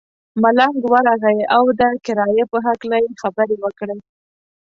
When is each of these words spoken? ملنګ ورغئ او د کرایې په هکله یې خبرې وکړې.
ملنګ 0.41 0.75
ورغئ 0.91 1.39
او 1.55 1.63
د 1.79 1.81
کرایې 2.05 2.43
په 2.51 2.57
هکله 2.65 2.97
یې 3.03 3.11
خبرې 3.21 3.55
وکړې. 3.63 3.95